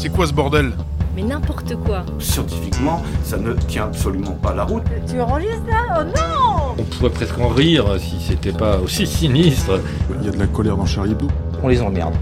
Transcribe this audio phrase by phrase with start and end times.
[0.00, 0.72] C'est quoi ce bordel
[1.14, 2.06] Mais n'importe quoi.
[2.18, 4.82] Scientifiquement, ça ne tient absolument pas la route.
[5.06, 9.78] Tu enregistres là Oh non On pourrait presque en rire si c'était pas aussi sinistre.
[10.18, 11.28] Il y a de la colère dans Charlie Hebdo.
[11.62, 12.14] On les emmerde.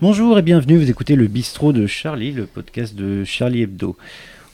[0.00, 3.96] Bonjour et bienvenue, vous écoutez le bistrot de Charlie, le podcast de Charlie Hebdo.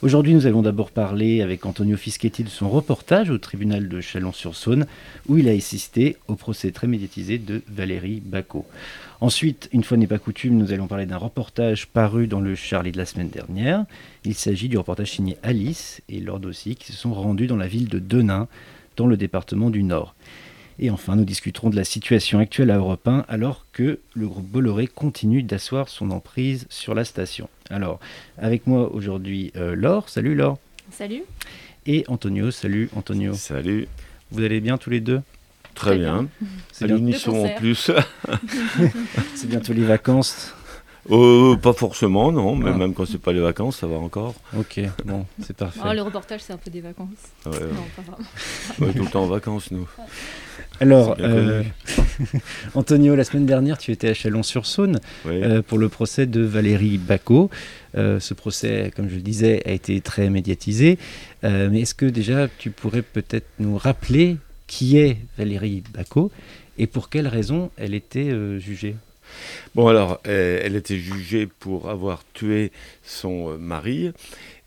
[0.05, 4.85] Aujourd'hui, nous allons d'abord parler avec Antonio Fischetti de son reportage au tribunal de Chalon-sur-Saône,
[5.27, 8.67] où il a assisté au procès très médiatisé de Valérie Bacot.
[9.19, 12.91] Ensuite, une fois n'est pas coutume, nous allons parler d'un reportage paru dans le Charlie
[12.91, 13.85] de la semaine dernière.
[14.25, 17.67] Il s'agit du reportage signé Alice et Lord aussi, qui se sont rendus dans la
[17.67, 18.47] ville de Denain,
[18.97, 20.13] dans le département du Nord.
[20.77, 24.45] Et enfin, nous discuterons de la situation actuelle à Europe 1 alors que le groupe
[24.45, 27.49] Bolloré continue d'asseoir son emprise sur la station.
[27.69, 27.99] Alors,
[28.37, 30.09] avec moi aujourd'hui, euh, Laure.
[30.09, 30.57] Salut Laure.
[30.91, 31.23] Salut.
[31.85, 32.51] Et Antonio.
[32.51, 33.33] Salut Antonio.
[33.35, 33.87] Salut.
[34.31, 35.21] Vous allez bien tous les deux?
[35.75, 36.27] Très, Très bien.
[36.71, 37.91] C'est bien- l'unisson en plus.
[39.35, 40.53] c'est bientôt les vacances.
[41.11, 42.77] Euh, pas forcément, non, mais Ah.
[42.77, 44.33] même quand c'est pas les vacances, ça va encore.
[44.57, 45.79] Ok, bon, c'est parfait.
[45.85, 47.09] Oh, le reportage, c'est un peu des vacances.
[47.45, 48.17] Ouais, Non, pas vraiment.
[48.81, 49.87] on est tout le temps en vacances, nous.
[50.81, 51.63] Alors, euh,
[52.75, 55.41] Antonio, la semaine dernière, tu étais à Chalon-sur-Saône Oui.
[55.41, 57.49] euh, pour le procès de Valérie Bacot.
[57.97, 60.97] Euh, ce procès, comme je le disais, a été très médiatisé.
[61.43, 66.31] Mais est-ce que déjà tu pourrais peut-être nous rappeler qui est Valérie Bacot
[66.79, 68.95] et pour quelles raisons elle était jugée?
[69.75, 72.71] Bon, alors, elle était jugée pour avoir tué
[73.03, 74.11] son mari.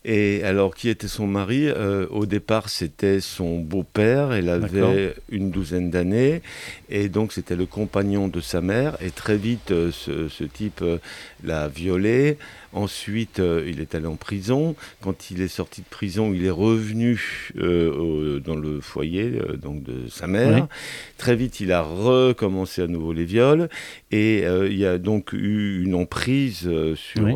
[0.05, 1.67] Et alors, qui était son mari?
[1.67, 4.31] Euh, Au départ, c'était son beau-père.
[4.31, 6.41] Elle avait une douzaine d'années.
[6.89, 8.95] Et donc, c'était le compagnon de sa mère.
[9.01, 10.99] Et très vite, euh, ce, ce type euh,
[11.43, 12.37] l'a violée.
[12.73, 14.75] Ensuite, euh, il est allé en prison.
[15.01, 19.57] Quand il est sorti de prison, il est revenu euh, au- dans le foyer euh,
[19.57, 20.63] donc de sa mère.
[20.63, 20.67] Oui.
[21.17, 23.69] Très vite, il a recommencé à nouveau les viols.
[24.11, 27.33] Et il y a donc eu une emprise sur Oui.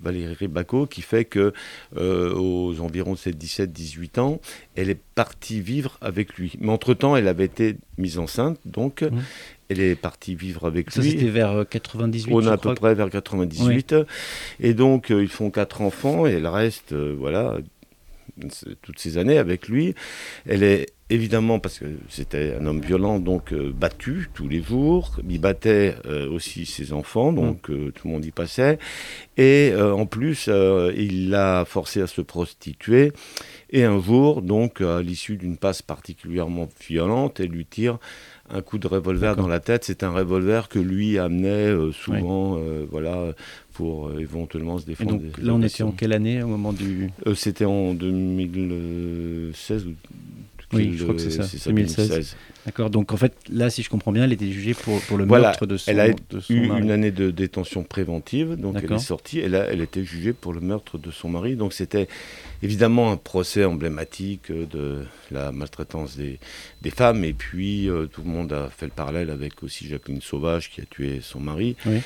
[0.00, 1.52] Valérie Bacot qui fait que
[1.96, 4.40] aux environs de ses 17-18 ans,
[4.76, 6.54] elle est partie vivre avec lui.
[6.60, 9.04] Mais entre-temps, elle avait été mise enceinte, donc.
[9.72, 11.10] Elle est partie vivre avec Ça, lui.
[11.10, 13.94] c'était vers euh, 98, On je est à peu près vers 98.
[14.60, 17.58] Et donc, euh, ils font quatre enfants et elle reste, euh, voilà,
[18.82, 19.94] toutes ces années avec lui.
[20.46, 25.20] Elle est évidemment, parce que c'était un homme violent, donc euh, battu tous les jours.
[25.28, 28.78] Il battait euh, aussi ses enfants, donc euh, tout le monde y passait.
[29.36, 33.12] Et euh, en plus, euh, il l'a forcé à se prostituer.
[33.68, 37.98] Et un jour, donc, à l'issue d'une passe particulièrement violente, elle lui tire
[38.52, 39.84] un coup de revolver dans la tête.
[39.84, 43.32] C'est un revolver que lui amenait euh, souvent, euh, voilà,
[43.72, 45.18] pour euh, éventuellement se Et défendre.
[45.18, 47.10] donc là, on était en quelle année au moment du...
[47.34, 49.94] C'était en 2016 ou
[50.72, 52.36] Oui, je crois que c'est euh, ça, 2016.
[52.64, 55.24] D'accord, donc en fait, là, si je comprends bien, elle était jugée pour, pour le
[55.24, 56.82] Voilà, meurtre de son, elle a de son eu mari.
[56.82, 60.52] une année de détention préventive, donc elle est sortie, et là, elle était jugée pour
[60.52, 61.56] le meurtre de son mari.
[61.56, 62.06] Donc c'était
[62.62, 66.38] évidemment un procès emblématique euh, de la maltraitance des,
[66.82, 70.20] des femmes, et puis euh, tout le monde a fait le parallèle avec aussi Jacqueline
[70.20, 71.76] Sauvage qui a tué son mari.
[71.86, 71.98] Oui.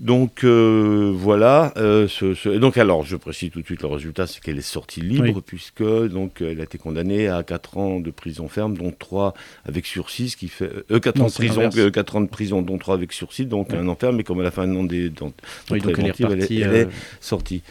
[0.00, 3.88] Donc euh, voilà, euh, ce- ce- et donc alors je précise tout de suite le
[3.88, 5.42] résultat, c'est qu'elle est sortie libre Oui.
[5.46, 9.32] puisque donc elle a été condamnée à 4 ans de prison ferme, dont 3
[9.64, 11.76] avec sursis, ce qui fait euh, 4 Non, ans de prison, l'inverse.
[11.78, 13.76] euh, quatre ans de prison, dont 3 avec sursis, donc Oui.
[13.78, 15.32] un enfer, mais comme elle a fait un an des dans,
[15.70, 16.60] Oui, donc elle est elle est- repartie.
[16.62, 16.88] elle euh, est
[17.20, 17.62] sortie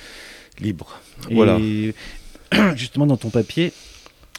[0.61, 1.01] libre.
[1.29, 1.59] Et Voilà.
[2.77, 3.73] justement, dans ton papier,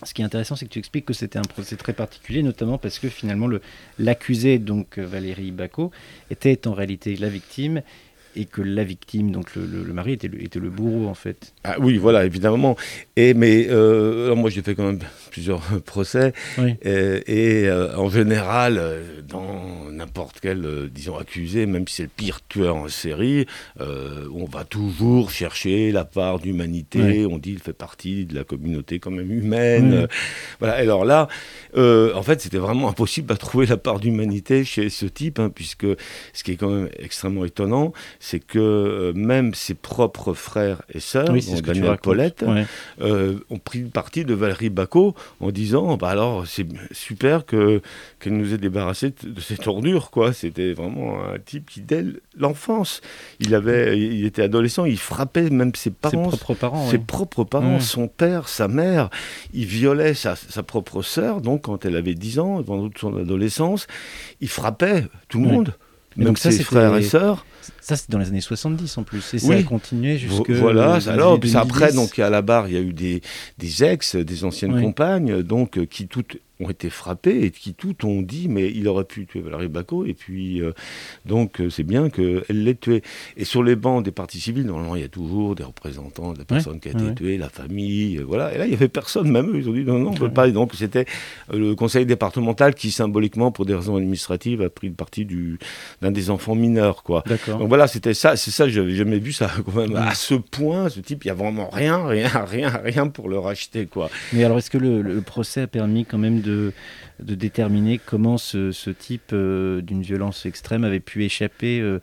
[0.05, 2.79] ce qui est intéressant, c'est que tu expliques que c'était un procès très particulier, notamment
[2.79, 3.61] parce que finalement, le-
[3.99, 5.91] l'accusé, donc euh, Valérie Bacot,
[6.31, 7.83] était en réalité la victime
[8.37, 11.15] et que la victime, donc le, le- le mari, était le, était le bourreau, en
[11.15, 11.53] fait.
[11.65, 12.77] Ah oui, voilà, évidemment.
[13.17, 15.01] Et mais euh, alors moi j'ai fait quand même
[15.31, 16.75] plusieurs procès Oui.
[16.85, 22.09] Et euh, en général, euh, dans n'importe quel, euh, disons, accusé, même si c'est le
[22.15, 23.47] pire tueur en série,
[23.81, 27.27] on va toujours chercher la part d'humanité.
[27.27, 30.01] On dit il fait partie de la communauté quand même humaine.
[30.03, 30.07] Oui.
[30.59, 30.75] Voilà.
[30.75, 31.29] Alors là,
[31.77, 35.87] en fait, c'était vraiment impossible à trouver la part d'humanité chez ce type, hein, puisque
[36.33, 37.93] ce qui est quand même extrêmement étonnant,
[38.25, 41.97] c'est que euh, même ses propres frères et sœurs, Oui, tu Daniel.
[42.01, 42.65] Paulette, Ouais.
[43.01, 47.83] euh, ont pris le parti de Valérie Bacot en disant bah alors c'est super que
[48.21, 52.05] qu'elle nous ait débarrassé de, cette ordure quoi c'était vraiment un type qui dès
[52.39, 53.01] l'enfance
[53.41, 56.89] il avait il était adolescent il frappait même ses Ses parents propres parents.
[56.91, 57.81] ses propres parents, Ouais.
[57.81, 59.11] son père, sa mère,
[59.53, 63.17] il violait sa, sa propre sœur, donc quand elle avait 10 ans, pendant toute son
[63.17, 63.87] adolescence,
[64.41, 65.75] il frappait tout le monde,
[66.19, 67.47] Et donc ça, ses frères et sœurs.
[67.81, 69.35] Ça, c'est dans les années 70 en plus.
[69.35, 70.51] Et ça a continué jusque.
[70.51, 71.95] Vo- voilà, alors, après, 2010.
[71.97, 73.23] donc à la barre, il y a eu des,
[73.59, 74.83] des ex, des anciennes Oui.
[74.83, 78.87] compagnes, donc euh, qui toutes ont été frappés et qui tout ont dit mais il
[78.89, 80.73] aurait pu tuer Valérie Bacot et puis euh,
[81.27, 83.03] donc euh, c'est bien qu'elle l'ait tué.
[83.37, 86.39] Et sur les bancs des partis civils, normalement il y a toujours des représentants de
[86.39, 87.15] la personne qui a été ouais.
[87.15, 88.55] tuée, la famille, euh, voilà.
[88.55, 90.19] Et là il n'y avait personne, même eux, ils ont dit non, non, on ne
[90.19, 90.49] peut pas.
[90.49, 91.07] Et donc c'était
[91.53, 95.59] le conseil départemental qui symboliquement, pour des raisons administratives, a pris le parti du-
[96.01, 97.25] d'un des enfants mineurs, quoi.
[97.59, 100.89] Donc voilà, c'était ça, c'est ça, j'avais jamais vu ça quand même à ce point.
[100.89, 104.11] Ce type, il y a vraiment rien, rien, rien, rien pour le racheter, quoi.
[104.33, 108.39] Mais alors, est-ce que le, le procès a permis quand même de, de déterminer comment
[108.39, 112.01] ce, ce type euh, d'une violence extrême avait pu échapper euh,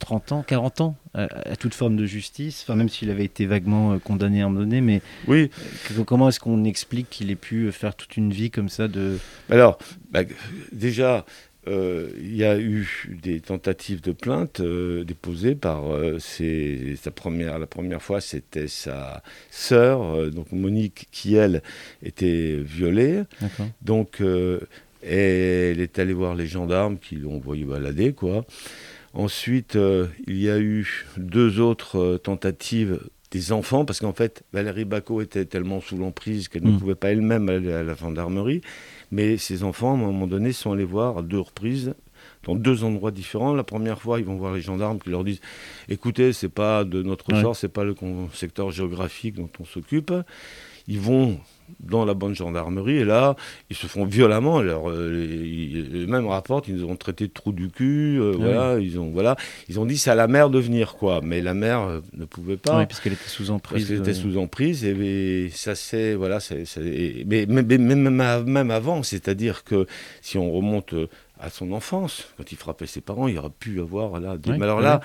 [0.00, 2.62] 30 ans, 40 ans à, à toute forme de justice.
[2.64, 5.50] Enfin, même s'il avait été vaguement euh, condamné à un moment donné, mais Oui,
[6.06, 9.18] comment est-ce qu'on explique qu'il ait pu faire toute une vie comme ça de...
[9.50, 9.78] Alors,
[10.10, 10.22] bah,
[10.72, 11.22] déjà, euh,
[11.66, 17.58] il y a eu des tentatives de plainte euh, déposées par euh, ses- sa première,
[17.58, 21.62] la première fois, c'était sa sœur, euh, donc Monique, qui elle
[22.02, 23.22] était violée.
[23.82, 24.60] Donc, euh,
[25.02, 28.44] elle est allée voir les gendarmes qui l'ont envoyé balader, quoi.
[29.14, 32.98] Ensuite, euh, il y a eu deux autres euh, tentatives
[33.30, 36.78] des enfants, parce qu'en fait, Valérie Bacot était tellement sous l'emprise qu'elle ne Mm.
[36.78, 38.60] pouvait pas elle-même aller à la gendarmerie.
[39.12, 41.94] Mais ses enfants, à un moment donné, sont allés voir à deux reprises
[42.44, 43.54] dans deux endroits différents.
[43.54, 45.40] La première fois, ils vont voir les gendarmes qui leur disent
[45.88, 47.40] "Écoutez, c'est pas de notre Ouais.
[47.42, 47.94] sort, c'est pas le
[48.32, 50.12] secteur géographique dont on s'occupe."
[50.88, 51.38] Ils vont
[51.80, 53.36] dans la bonne gendarmerie et là,
[53.70, 54.58] ils se font violemment.
[54.58, 58.18] Alors, euh, ils, même rapportent, ils nous ont traité de trou du cul.
[58.20, 59.36] euh, Ah voilà, ils ont voilà,
[59.68, 61.20] ils ont dit c'est à la mère de venir quoi.
[61.22, 62.78] Mais la mère euh, ne pouvait pas.
[62.78, 63.88] Oui, puisqu'elle était sous Parce emprise.
[63.88, 66.14] qu'elle était euh, sous emprise, et, et ça c'est.
[66.14, 66.64] Voilà, c'est,
[67.26, 68.08] mais, mais- mais même,
[68.44, 69.86] même- avant, c'est-à-dire que
[70.20, 71.08] si on remonte euh,
[71.40, 74.08] à son enfance, quand il frappait ses parents, il aurait pu avoir.
[74.10, 75.00] Voilà, des- Ouais, mais alors là,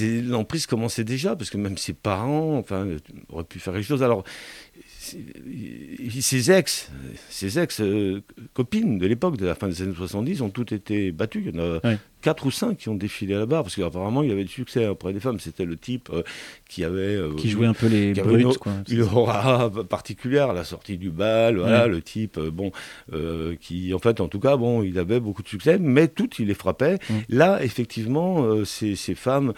[0.00, 2.86] l'emprise commençait déjà, parce que même ses parents enfin,
[3.30, 4.02] auraient pu faire quelque chose.
[4.02, 4.24] Alors,
[6.20, 6.90] ses ex,
[7.28, 8.22] ses ex euh,
[8.54, 11.44] copines de l'époque, de la fin des années 70, ont toutes été battues.
[11.46, 11.98] Il y en a Ouais.
[12.22, 14.86] quatre ou cinq qui ont défilé à la barre, parce qu'apparemment il avait du succès
[14.88, 15.38] auprès des femmes.
[15.38, 16.22] C'était le type euh,
[16.68, 16.98] qui avait.
[17.16, 18.72] euh, Qui jouait un peu les une brutes, autre- quoi.
[18.90, 21.88] une aura particulière à la sortie du bal, voilà, Ouais.
[21.88, 22.72] le type, euh, bon,
[23.12, 26.38] euh, qui, en fait, en tout cas, bon, il avait beaucoup de succès, mais toutes,
[26.38, 26.98] il les frappait.
[27.28, 29.52] Là, effectivement, euh, ces, ces femmes,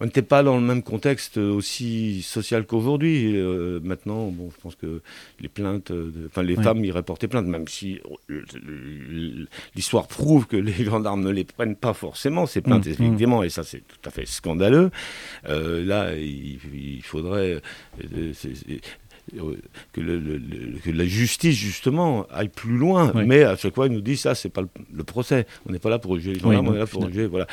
[0.00, 3.36] on n'était pas dans le même contexte aussi social qu'aujourd'hui.
[3.36, 4.95] Euh, maintenant, bon, je pense que
[5.40, 8.00] les plaintes, euh, de- enfin, les femmes iraient porter plainte, même si
[8.30, 8.42] euh,
[9.74, 12.90] l'histoire prouve que les gendarmes ne les prennent pas forcément, ces plaintes, Mm.
[12.90, 14.90] effectivement, et ça, c'est tout à fait scandaleux.
[15.48, 17.60] Euh, là, il, il faudrait euh,
[18.16, 18.32] euh,
[19.92, 23.12] que, le- le- le- que la justice, justement, aille plus loin.
[23.14, 23.24] Oui.
[23.26, 25.46] Mais à chaque fois, il nous dit ça, c'est pas le, le procès.
[25.68, 27.26] On n'est pas là pour juger les gendarmes, Oui, on est là pour juger.
[27.26, 27.46] Voilà.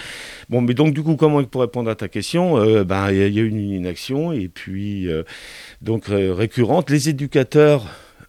[0.49, 3.35] Bon, mais donc, du coup, comment pour répondre à ta question euh, ben, Il y,
[3.35, 5.23] y a eu une inaction, et puis, euh,
[5.81, 6.89] donc, euh, récurrente.
[6.89, 7.85] Les éducateurs.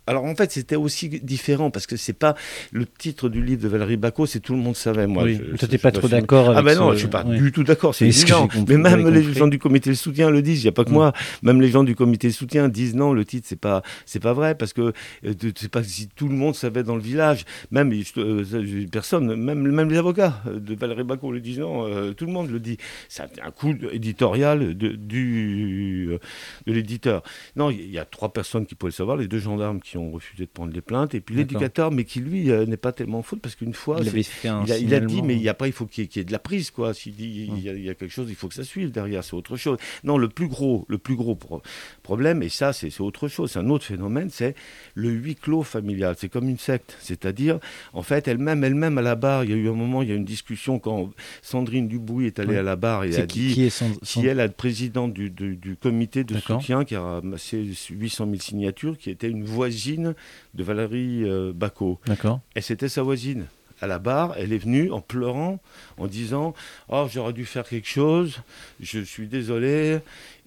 [0.06, 2.34] Alors en fait c'était aussi différent parce que c'est pas
[2.72, 5.24] le titre du livre de Valérie Bacot, c'est tout le monde savait moi.
[5.24, 7.24] oui, je- je- je pas trop d'accord avec ah ben non, ce- je suis pas
[7.24, 7.36] ouais.
[7.38, 8.48] du tout d'accord, c'est ce évident.
[8.68, 9.34] Mais même les compris.
[9.38, 10.60] gens du comité de soutien le disent.
[10.62, 10.94] Il n'y a pas que Mm.
[10.94, 11.12] moi.
[11.42, 14.32] Même les gens du comité de soutien disent non, le titre c'est pas c'est pas
[14.34, 14.92] vrai parce que
[15.24, 17.44] euh, c'est pas si tout le monde savait dans le village.
[17.70, 21.86] Même euh, euh, personne, même même les avocats de Valérie Bacot le disent non.
[21.86, 22.76] euh, tout le monde le dit.
[23.08, 26.18] C'est un coup éditorial de, du euh,
[26.66, 27.22] de l'éditeur.
[27.56, 29.16] Non, il y a trois personnes qui pouvaient le savoir.
[29.16, 32.20] Les deux gendarmes qui ont refusé de prendre les plaintes et puis l'éducateur, mais qui
[32.20, 34.94] lui euh, n'est pas tellement faute parce qu'une fois Il fait un il a, il
[34.94, 36.32] a dit, mais il y a il faut qu'il y, ait- qu'il y ait de
[36.32, 36.92] la prise, quoi.
[36.94, 38.90] S'il dit il y, a, il y a quelque chose, il faut que ça suive
[38.90, 39.78] derrière, c'est autre chose.
[40.02, 41.62] Non, le plus gros, le plus gros pro-
[42.02, 44.54] problème, et ça, c'est autre chose, c'est un autre phénomène, c'est
[44.94, 46.14] le huis clos familial.
[46.18, 47.58] C'est comme une secte, c'est-à-dire,
[47.92, 50.12] en fait, elle-même, elle-même à la barre, il y a eu un moment, il y
[50.12, 51.10] a eu une discussion quand
[51.42, 52.56] Sandrine Dubouy est allée Oui.
[52.56, 55.56] à la barre et a qui, dit qui est qui est la présidente du, du-
[55.56, 60.64] du comité de soutien qui a ramassé 800 000 signatures, qui était une voisine de
[60.64, 62.00] Valérie euh, Bacot.
[62.06, 62.40] D'accord.
[62.56, 63.46] Et c'était sa voisine.
[63.80, 65.58] À la barre, elle est venue en pleurant,
[65.98, 66.54] en disant
[66.88, 68.40] Oh, j'aurais dû faire quelque chose,
[68.80, 69.98] je suis désolé,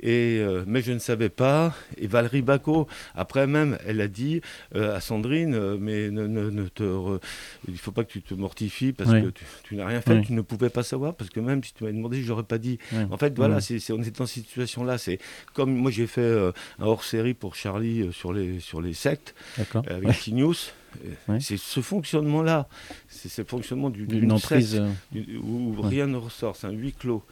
[0.02, 1.76] et, euh, mais je ne savais pas.
[1.98, 4.42] Et Valérie Bacot, après même, elle a dit
[4.76, 7.20] euh, à Sandrine euh, Mais ne, ne- ne te re-
[7.68, 9.24] il ne faut pas que tu te mortifies parce Oui.
[9.24, 10.26] que tu, tu n'as rien fait, Oui.
[10.26, 12.58] tu ne pouvais pas savoir, parce que même si tu m'avais demandé, je n'aurais pas
[12.60, 12.80] dit.
[13.12, 14.98] En fait, voilà, c'est on est dans cette situation-là.
[14.98, 15.20] C'est
[15.54, 19.36] comme moi, j'ai fait un hors-série pour Charlie sur, les, sur les sectes
[19.88, 20.14] avec Ouais.
[21.06, 21.40] Euh, Ouais.
[21.40, 22.68] C'est ce fonctionnement-là,
[23.10, 25.88] c'est ce fonctionnement du- Une d'une euh, du- où Ouais.
[25.90, 27.24] rien ne ressort, c'est un huis clos.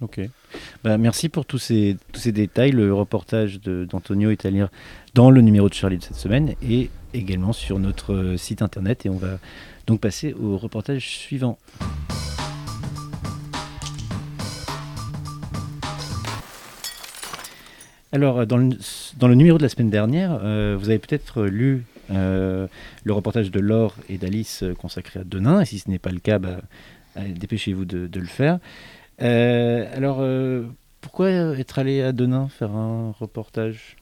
[0.00, 0.20] Ok.
[0.82, 2.70] Bah, merci pour tous ces, tous ces détails.
[2.72, 4.68] Le reportage d'Antonio est à lire
[5.14, 9.04] dans le numéro de Charlie de cette semaine et également sur notre euh, site internet.
[9.04, 9.38] Et on va
[9.86, 11.58] donc passer au reportage suivant.
[18.12, 18.70] Alors, dans le,
[19.18, 22.66] dans le numéro de la semaine dernière, euh, vous avez peut-être lu euh,
[23.04, 25.60] le reportage de Laure et d'Alice euh, consacré à Denain.
[25.60, 26.60] Et si ce n'est pas le cas, bah,
[27.16, 28.58] allez, dépêchez-vous de, de le faire.
[29.22, 30.64] Euh, alors, euh,
[31.00, 33.96] pourquoi être allé à Denain faire un reportage?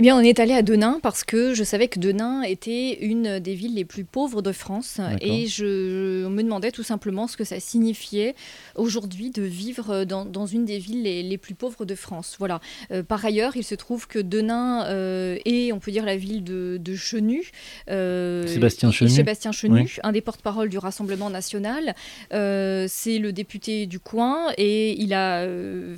[0.00, 3.38] Eh bien, on est allé à Denain parce que je savais que Denain était une
[3.38, 7.36] des villes les plus pauvres de France et je on me demandais tout simplement ce
[7.36, 8.34] que ça signifiait
[8.74, 12.34] aujourd'hui de vivre dans, dans une des villes les, les plus pauvres de France.
[12.40, 12.58] Voilà.
[12.90, 16.42] Euh, par ailleurs, il se trouve que Denain euh, est, on peut dire, la ville
[16.42, 17.52] de, de Chenu.
[17.88, 19.10] euh, Sébastien Chenu.
[19.10, 19.92] Sébastien Chenu, Oui.
[20.02, 21.94] un des porte-parole du Rassemblement national.
[22.32, 25.46] C'est le député du coin et il a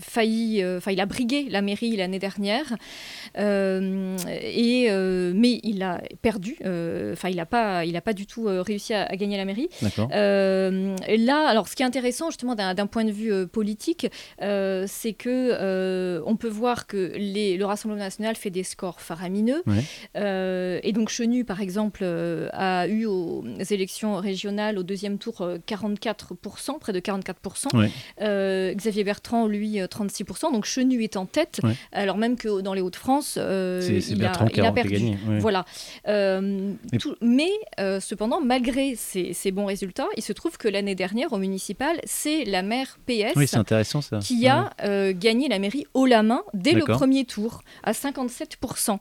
[0.03, 2.76] failli, enfin, il a brigué la mairie l'année dernière.
[3.38, 3.86] Euh,
[4.43, 8.26] et, euh, mais il a perdu, euh, enfin il n'a pas, il a pas du
[8.26, 9.69] tout euh, réussi à, à gagner la mairie.
[10.12, 14.07] Euh, et là, alors ce qui est intéressant justement d'un point de vue euh, politique,
[14.43, 19.00] euh, c'est que euh, on peut voir que les, le Rassemblement national fait des scores
[19.00, 19.62] faramineux.
[19.66, 19.83] Ouais.
[20.16, 25.40] Euh, et donc Chenu, par exemple, euh, a eu aux élections régionales au deuxième tour
[25.43, 27.76] euh, 44%, près de 44%.
[27.76, 27.90] Ouais.
[28.21, 30.52] Euh, Xavier Bertrand, lui, euh, 36%.
[30.52, 31.75] Donc Chenu est en tête, Ouais.
[31.93, 34.88] alors même que dans les Hauts-de-France, euh, C'est c'est il, Bertrand a, qui perdu.
[34.88, 35.16] gagné.
[35.40, 35.64] Voilà.
[36.09, 40.68] Euh, Mais- tout- mais euh, cependant, malgré ces, ces bons résultats, il se trouve que
[40.68, 44.18] l'année dernière, au municipal, c'est la maire PS Oui, c'est intéressant ça.
[44.18, 48.99] qui a euh, gagné la mairie haut la main dès le premier tour, à 57%.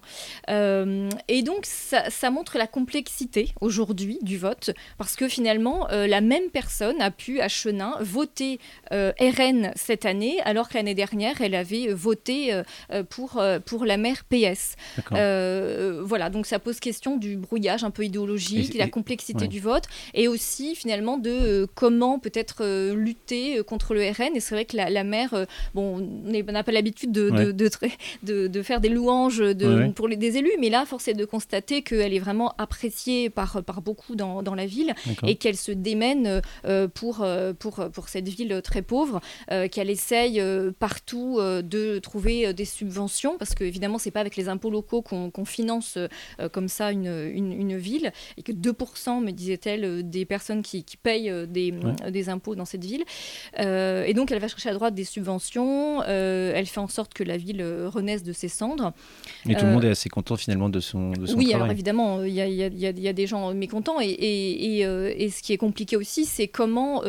[0.49, 6.07] Euh, et donc, ça, ça montre la complexité aujourd'hui du vote, parce que finalement, euh,
[6.07, 8.59] la même personne a pu, à Chenin, voter
[8.91, 13.59] euh, RN cette année, alors que l'année dernière, elle avait voté euh, euh, pour, euh,
[13.59, 14.64] pour la maire PS.
[15.13, 19.41] Euh, voilà, donc ça pose question du brouillage un peu idéologique, Et- de la complexité
[19.41, 19.47] ouais.
[19.47, 24.35] du vote, et aussi finalement de euh, comment peut-être euh, lutter contre le RN.
[24.35, 27.53] Et c'est vrai que la, la maire, bon, on n'a pas l'habitude de, Ouais.
[28.23, 31.81] de, faire des louanges Ouais, pour les, des élus, mais là, force est de constater
[31.81, 34.93] qu'elle est vraiment appréciée par, par beaucoup dans, dans la ville
[35.25, 36.41] et qu'elle se démène
[36.93, 37.25] pour,
[37.59, 39.19] pour, pour cette ville très pauvre,
[39.71, 40.41] qu'elle essaye
[40.79, 45.45] partout de trouver des subventions, parce que évidemment, c'est pas avec les impôts locaux qu'on
[45.45, 50.25] finance euh, comme ça une, une, une ville, et que 2%, me disait-elle, euh, des
[50.25, 52.11] personnes qui, qui payent euh, des, Ouais.
[52.11, 53.03] des impôts dans cette ville.
[53.57, 57.37] Et donc, elle va chercher à droite des subventions, elle fait en sorte que la
[57.37, 58.93] ville renaisse de ses cendres.
[59.49, 61.73] Et tout le monde est assez content finalement de son, de son Oui, alors travail.
[61.75, 64.05] évidemment, il y, a- y a- y a- il y a des gens mécontents et,
[64.07, 67.01] et, et, et ce qui est compliqué aussi, c'est comment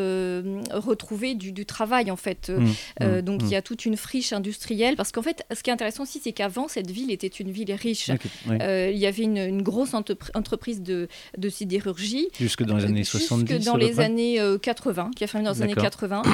[0.72, 2.50] retrouver du, du travail en fait.
[2.50, 2.66] Mmh,
[3.02, 3.46] Euh, mmh, donc mmh.
[3.46, 6.20] il y a toute une friche industrielle parce qu'en fait, ce qui est intéressant aussi,
[6.22, 8.11] c'est qu'avant cette ville était une ville riche.
[8.50, 12.28] Euh, il y avait une, une grosse entrepr- entreprise de, de sidérurgie.
[12.40, 15.26] Jusque dans les années Jusque 70 dans à peu les années euh, 80, qui a
[15.26, 15.90] fermé dans les années D'accord.
[15.90, 16.23] 80.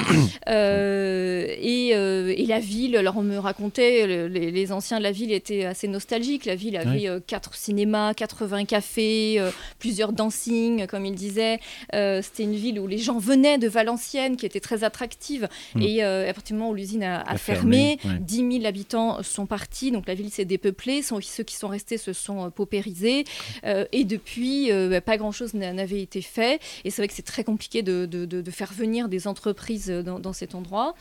[0.48, 5.02] Euh, et, euh, et la ville, alors on me racontait, le- les, les anciens de
[5.02, 6.44] la ville étaient assez nostalgiques.
[6.44, 7.08] La ville avait Oui.
[7.08, 11.58] euh, quatre cinémas, 80 cafés, euh, plusieurs dancing, comme il disait.
[11.94, 15.48] Euh, C'était une ville où les gens venaient de Valenciennes, qui était très attractive.
[15.74, 15.82] Mm.
[15.82, 18.20] Et euh, à partir du moment où l'usine a, a A fermé, fermé, ouais.
[18.24, 20.91] 10 000 habitants sont partis, donc la ville s'est dépeuplée.
[21.00, 23.24] Ceux qui sont restés se sont euh, paupérisés.
[23.64, 26.60] Euh, et depuis, euh, bah, pas grand-chose n'a- n'avait été fait.
[26.84, 30.18] Et c'est vrai que c'est très compliqué de, de- de- faire venir des entreprises dans,
[30.18, 30.94] dans cet endroit.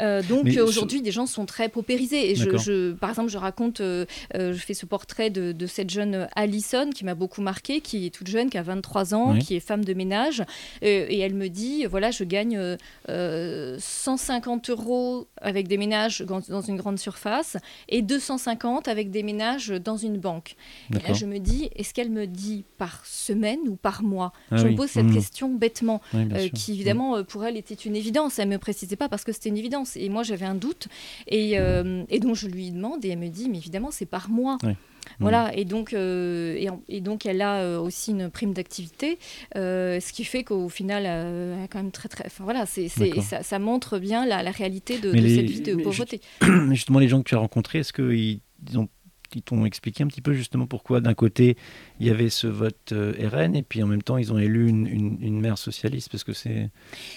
[0.00, 2.30] Donc aujourd'hui, des gens sont très paupérisés.
[2.30, 4.06] Et je, je- par exemple, je raconte, je
[4.54, 8.26] fais ce portrait de, de cette jeune Alison qui m'a beaucoup marqué, qui est toute
[8.28, 9.40] jeune, qui a 23 ans, Oui.
[9.40, 10.42] qui est femme de ménage.
[10.82, 12.76] Et elle me dit, voilà, je gagne euh,
[13.08, 17.56] euh, 150 euros avec des ménages dans une grande surface
[17.88, 20.56] et 250 avec des ménages dans une banque.
[20.90, 21.14] Et là, D'accord.
[21.16, 24.32] je me dis, est-ce qu'elle me dit par semaine ou par mois?
[24.50, 24.72] Ah Je oui.
[24.72, 25.14] me pose cette Mhm.
[25.14, 28.38] question bêtement, Oui, euh, qui évidemment euh, pour elle était une évidence.
[28.38, 29.96] Elle me précisait pas parce que c'était une évidence.
[29.96, 30.88] Et moi, j'avais un doute.
[31.26, 34.28] Et, euh, et donc, je lui demande et elle me dit, mais évidemment, c'est par
[34.30, 34.58] mois.
[34.62, 34.72] Oui.
[35.20, 39.18] Voilà, et donc, euh, et, donc elle a euh, aussi une prime d'activité,
[39.56, 42.26] euh, ce qui fait qu'au final, elle a quand même très très.
[42.26, 45.50] Enfin voilà, c'est, ça, ça montre bien la, la réalité de, Mais de les- cette
[45.50, 46.20] vie de pauvreté.
[46.42, 48.88] Mais justement, les gens que tu as rencontrés, est-ce qu'ils ils ont
[49.34, 51.56] ils t'ont expliqué un petit peu justement pourquoi d'un côté
[52.00, 54.68] il y avait ce vote euh, RN et puis en même temps ils ont élu
[54.68, 56.70] une, une, une maire socialiste parce que c'est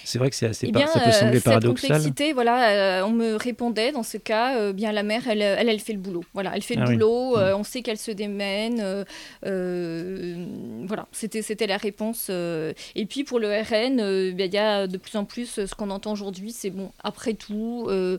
[0.04, 1.90] c'est vrai que c'est assez Eh par- bien, ça peut euh, sembler cette paradoxal.
[1.90, 5.68] complexité, voilà, euh, on me répondait dans ce cas, euh, bien la mère, elle, elle,
[5.68, 6.24] elle fait le boulot.
[6.34, 6.94] Voilà, elle fait le Ah oui.
[6.94, 7.36] boulot.
[7.36, 7.38] Mm.
[7.40, 8.80] euh, on sait qu'elle se démène.
[8.80, 9.04] euh,
[9.46, 10.44] euh,
[10.86, 12.28] voilà, c'était c'était la réponse.
[12.30, 12.72] euh.
[12.94, 15.66] Et puis pour le RN, euh, bien, il y a de plus en plus euh,
[15.66, 16.90] ce qu'on entend aujourd'hui, c'est bon.
[17.02, 18.18] Après tout, euh,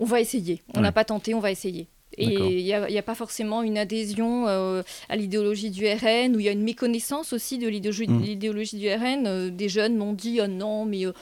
[0.00, 0.62] on va essayer.
[0.76, 0.92] On n'a Ouais.
[0.92, 1.86] pas tenté, on va essayer.
[2.18, 5.86] Et il n'y a, il y a pas forcément une adhésion euh, à l'idéologie du
[5.86, 8.22] RN, où il y a une méconnaissance aussi de l'idéologie Mm.
[8.22, 9.26] l'idéologie du RN.
[9.26, 11.12] Euh, des jeunes m'ont dit oh non, mais euh,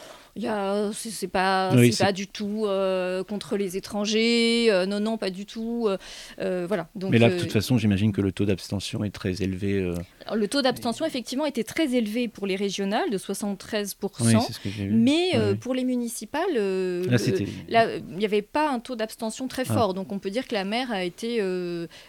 [0.95, 4.67] c'est, pas, Oui, pas du tout euh, contre les étrangers.
[4.71, 5.89] euh, non, non, pas du tout.
[6.41, 6.89] euh, voilà.
[6.95, 9.83] Donc, Mais là, de toute façon, j'imagine que le taux d'abstention est très élevé.
[10.27, 14.53] alors, le taux d'abstention effectivement était très élevé pour les régionales, de 73 Oui, c'est
[14.53, 14.95] ce que j'ai vu.
[14.95, 15.55] mais Ouais.
[15.55, 19.75] pour les municipales, il n'y avait pas un taux d'abstention très Ah.
[19.75, 21.41] fort, donc on peut dire que la maire a été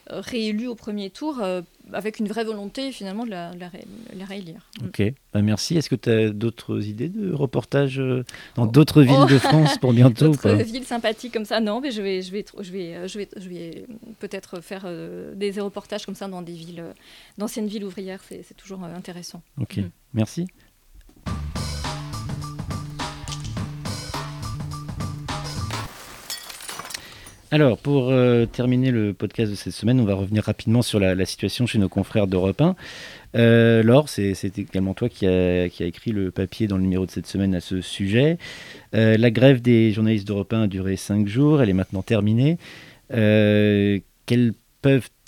[0.09, 1.41] réélue au premier tour
[1.91, 3.85] avec une vraie volonté finalement de la, la ré-
[4.17, 4.69] la réélire.
[4.81, 4.85] Mm.
[4.87, 5.75] Ok, Bah, merci.
[5.77, 8.23] Est-ce que tu as d'autres idées de reportages euh,
[8.55, 12.01] dans d'autres villes de France pour bientôt D'autres villes sympathiques comme ça, non, mais je
[12.01, 13.85] vais, je vais, tr- je vais, euh, je vais, je vais
[14.19, 16.83] peut-être faire euh, des reportages comme ça dans des villes,
[17.37, 19.41] d'anciennes villes ouvrières, c'est toujours euh, intéressant.
[19.59, 19.89] Ok, Mhm.
[20.13, 20.45] merci.
[27.53, 31.23] Alors, pour euh, terminer le podcast de cette semaine, on va revenir rapidement sur la,
[31.23, 32.75] situation chez nos confrères d'Europe 1.
[33.35, 37.11] Euh, Laure, c'est également toi qui a, qui écrit le papier dans le numéro de
[37.11, 38.39] cette semaine à ce sujet.
[38.95, 42.57] Euh, la grève des journalistes d'Europe 1 a duré cinq jours, elle est maintenant terminée.
[43.11, 44.55] Quelles,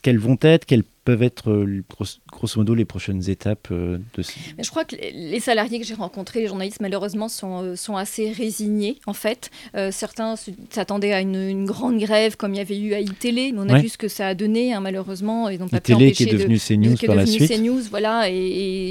[0.08, 0.66] vont être,
[1.06, 4.24] peuvent être euh, gros- grosso modo les prochaines étapes euh, de
[4.62, 8.32] je crois que les- salariés que j'ai rencontrés, les journalistes, malheureusement, sont, euh, sont assez
[8.32, 9.52] résignés, en fait.
[9.76, 10.36] Euh, certains
[10.72, 13.70] s'attendaient à une, une grande grève, comme il y avait eu à iTélé, mais on
[13.70, 15.48] a vu ce que ça a donné, hein, malheureusement.
[15.50, 17.38] Ils n'ont pas télé qui est empêcher de- devenu CNews qui est par la devenu
[17.46, 17.52] suite.
[17.62, 18.36] CNews, voilà, et,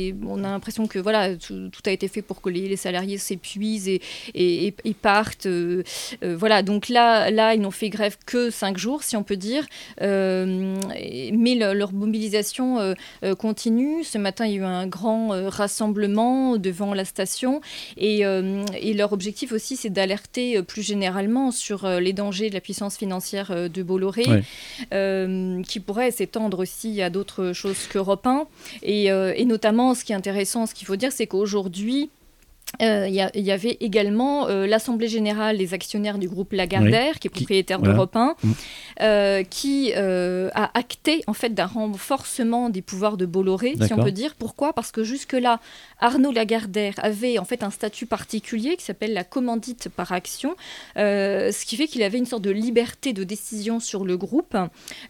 [0.09, 2.77] et on a l'impression que voilà, tout, tout a été fait pour que les, les
[2.77, 4.01] salariés s'épuisent et,
[4.35, 5.47] et, partent.
[5.47, 5.83] euh,
[6.23, 9.37] euh, voilà, donc là, là, ils n'ont fait grève que cinq jours, si on peut
[9.37, 9.67] dire,
[10.01, 12.95] mais le- leur mobilisation euh,
[13.25, 14.05] euh, continue.
[14.05, 17.61] Ce matin, il y a eu un grand euh, rassemblement devant la station,
[17.97, 22.97] et, et leur objectif aussi, c'est d'alerter plus généralement sur les dangers de la puissance
[22.97, 24.25] financière de Bolloré
[24.91, 28.47] qui pourrait s'étendre aussi à d'autres choses qu'Europe 1.
[28.83, 32.11] Et, euh, et notamment, ce qui est intéressant, ce qu'il faut dire, c'est qu'aujourd'hui,
[32.83, 37.31] euh, il y, avait également euh, l'Assemblée générale des actionnaires du groupe Lagardère, qui est
[37.31, 37.95] Qui- propriétaire voilà.
[37.95, 38.53] d'Europe 1, Mm.
[39.03, 44.03] euh, qui euh, a acté en fait d'un renforcement des pouvoirs de Bolloré, si on
[44.03, 44.35] peut dire.
[44.39, 44.73] Pourquoi?
[44.73, 45.61] Parce que jusque-là,
[46.01, 50.55] Arnaud Lagardère avait en fait un statut particulier qui s'appelle la commandite par action,
[50.97, 54.57] ce qui fait qu'il avait une sorte de liberté de décision sur le groupe,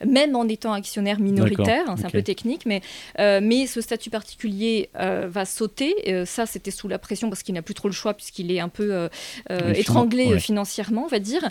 [0.06, 1.84] même en étant actionnaire minoritaire.
[1.88, 2.80] hein, c'est un peu technique, mais,
[3.18, 6.24] mais ce statut particulier va sauter.
[6.26, 8.68] Ça, c'était sous la pression parce qu'il n'a plus trop le choix puisqu'il est un
[8.68, 9.08] peu euh,
[9.50, 10.32] euh, étranglé ouais.
[10.34, 11.48] euh, financièrement, on va dire.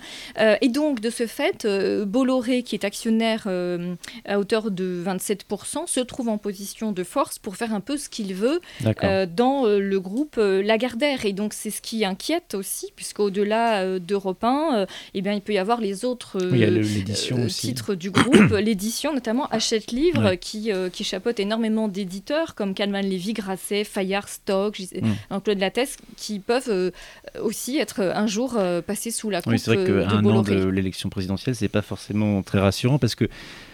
[0.62, 1.68] Et donc, de ce fait,
[2.06, 3.48] Bolloré, qui est actionnaire
[4.26, 8.10] à hauteur de 27%, se trouve en position de force pour faire un peu ce
[8.10, 8.62] qu'il veut
[9.28, 11.26] dans le groupe Lagardère.
[11.26, 15.54] Et donc, c'est ce qui inquiète aussi, puisqu'au-delà d'Europe 1, euh, eh bien, il peut
[15.54, 20.38] y avoir les autres Oui, le- titres du groupe, l'édition notamment Hachette Livre, Ouais.
[20.38, 25.14] qui, qui chapeaute énormément d'éditeurs comme Calman Lévy, Grasset, Fayard, Stock, Mm.
[25.32, 26.92] Jean-Claude Lattès, qui peuvent euh,
[27.42, 30.10] aussi être euh, un jour euh, passés sous la coupe Oui, c'est vrai euh, qu'à
[30.12, 33.26] de un an de l'élection présidentielle, c'est pas forcément très rassurant parce que,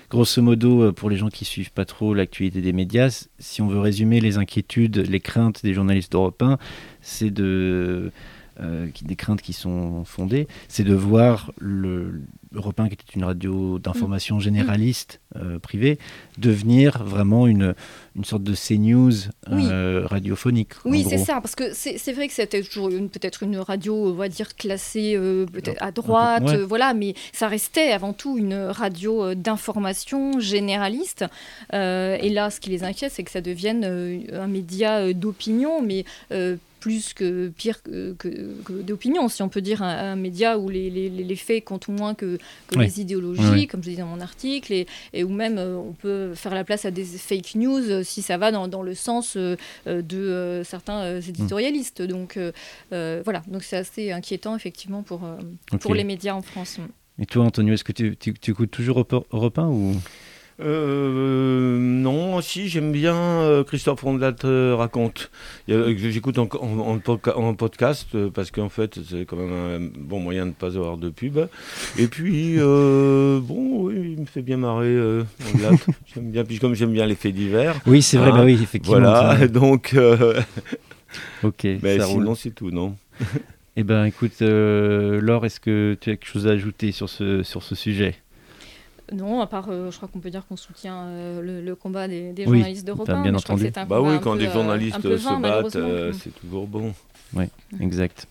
[0.10, 3.80] grosso modo, pour les gens qui suivent pas trop l'actualité des médias, si on veut
[3.80, 6.58] résumer les inquiétudes, les craintes des journalistes d'Europe 1,
[7.02, 8.12] c'est de.
[8.62, 12.22] Euh, qui- des craintes qui sont fondées, c'est de voir le
[12.54, 14.42] Europe 1, qui était une radio d'information Mm.
[14.42, 16.00] généraliste euh, privée,
[16.40, 17.76] devenir vraiment une,
[18.16, 19.12] une sorte de CNews
[19.52, 20.72] euh, radiophonique.
[20.84, 24.30] Oui, c'est ça, parce que c'est vrai que c'était toujours peut-être une radio, on va
[24.30, 25.46] dire, classée euh,
[25.80, 26.64] à droite, ouais.
[26.64, 31.26] voilà, mais ça restait avant tout une radio d'information généraliste.
[31.72, 33.84] Et là, ce qui les inquiète, c'est que ça devienne
[34.34, 36.06] un média d'opinion, mais
[36.80, 40.70] plus que pire que, que- que d'opinion, si on peut dire, un, un média où
[40.70, 42.38] les, les- les faits comptent moins que,
[42.84, 46.34] les idéologies, comme je disais dans mon article, et, et où même euh, on peut
[46.36, 49.36] faire la place à des fake news euh, si ça va dans, dans le sens
[49.38, 52.02] euh, de certains euh, éditorialistes.
[52.02, 52.38] Donc
[52.92, 55.22] voilà, donc c'est assez inquiétant effectivement pour,
[55.80, 56.80] pour les médias en France.
[57.22, 59.96] Et toi, Antonio, est-ce que tu, tu- tu écoutes toujours Europe 1 ou?
[60.62, 65.32] Euh, non, si, j'aime bien euh, Christophe Rondelat euh, raconte.
[65.68, 70.20] J'écoute en, en- en podca- en podcast parce qu'en fait, c'est quand même un bon
[70.20, 71.40] moyen de ne pas avoir de pub.
[71.98, 74.96] Et puis, bon, oui, il me fait bien marrer
[76.14, 77.76] j'aime bien, puis comme j'aime bien les faits divers.
[77.86, 79.00] Oui, c'est vrai, Ah, bah oui, effectivement.
[79.00, 79.96] Voilà, donc,
[81.44, 82.96] Ok, mais ça sinon, c'est tout, non?
[83.76, 87.64] Eh ben, écoute, Laure, est-ce que tu as quelque chose à ajouter sur ce, sur
[87.64, 88.16] ce sujet?
[89.14, 92.08] Non, à part, euh, je crois qu'on peut dire qu'on soutient euh, le, le combat
[92.08, 93.64] des, des Oui, journalistes 1, bien mais je crois que entendu.
[93.64, 96.94] c'est un Bah oui, quand peu, des euh, journalistes se battent, c'est toujours bon.
[97.80, 98.28] Exact.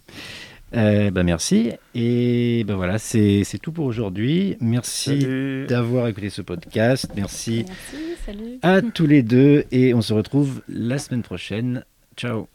[0.77, 1.71] Euh, bah, merci.
[1.95, 4.57] Et ben voilà, c'est c'est tout pour aujourd'hui.
[4.61, 5.27] Merci
[5.67, 7.09] d'avoir écouté ce podcast.
[7.17, 8.59] Merci Merci, salut.
[8.63, 9.65] à tous les deux.
[9.73, 11.85] Et on se retrouve la semaine prochaine.
[12.17, 12.49] Ciao.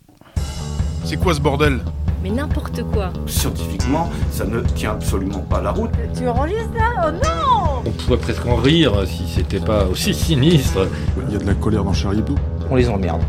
[1.06, 1.80] C'est quoi ce bordel?
[2.24, 3.12] Mais n'importe quoi.
[3.28, 5.92] Scientifiquement, ça ne tient absolument pas la route.
[6.18, 10.88] Tu enregistres là Oh non On pourrait presque en rire si c'était pas aussi sinistre.
[11.28, 12.36] Il y a de la colère dans Charlie Hebdo.
[12.70, 13.22] On les emmerde.